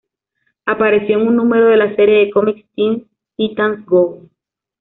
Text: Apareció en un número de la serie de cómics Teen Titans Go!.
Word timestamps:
Apareció 0.65 1.19
en 1.21 1.27
un 1.27 1.35
número 1.35 1.67
de 1.67 1.77
la 1.77 1.95
serie 1.95 2.25
de 2.25 2.31
cómics 2.31 2.67
Teen 2.75 3.07
Titans 3.37 3.85
Go!. 3.85 4.23